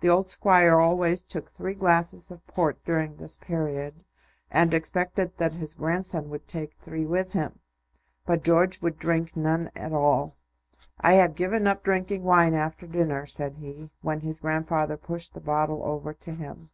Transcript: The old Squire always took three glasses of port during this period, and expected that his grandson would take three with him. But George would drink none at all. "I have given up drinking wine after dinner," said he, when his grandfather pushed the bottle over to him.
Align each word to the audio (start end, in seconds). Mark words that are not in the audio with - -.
The 0.00 0.08
old 0.08 0.26
Squire 0.26 0.80
always 0.80 1.22
took 1.24 1.50
three 1.50 1.74
glasses 1.74 2.30
of 2.30 2.46
port 2.46 2.82
during 2.86 3.16
this 3.16 3.36
period, 3.36 4.02
and 4.50 4.72
expected 4.72 5.36
that 5.36 5.52
his 5.52 5.74
grandson 5.74 6.30
would 6.30 6.48
take 6.48 6.72
three 6.78 7.04
with 7.04 7.32
him. 7.32 7.58
But 8.24 8.42
George 8.42 8.80
would 8.80 8.98
drink 8.98 9.36
none 9.36 9.70
at 9.76 9.92
all. 9.92 10.36
"I 10.98 11.12
have 11.20 11.34
given 11.36 11.66
up 11.66 11.82
drinking 11.84 12.22
wine 12.24 12.54
after 12.54 12.86
dinner," 12.86 13.26
said 13.26 13.56
he, 13.56 13.90
when 14.00 14.20
his 14.20 14.40
grandfather 14.40 14.96
pushed 14.96 15.34
the 15.34 15.40
bottle 15.42 15.82
over 15.82 16.14
to 16.14 16.32
him. 16.32 16.70